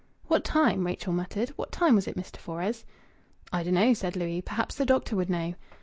"What 0.25 0.43
time?" 0.43 0.83
Rachel 0.87 1.13
muttered. 1.13 1.49
"What 1.57 1.71
time 1.71 1.93
was 1.93 2.07
it, 2.07 2.15
Mr. 2.17 2.37
Fores?" 2.37 2.85
"I 3.53 3.61
dun'no'," 3.61 3.93
said 3.93 4.15
Louis. 4.15 4.41
"Perhaps 4.41 4.73
the 4.73 4.83
doctor 4.83 5.15
would 5.15 5.29
know." 5.29 5.53